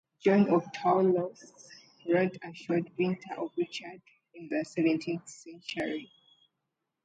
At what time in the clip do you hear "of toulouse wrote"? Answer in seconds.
0.49-2.35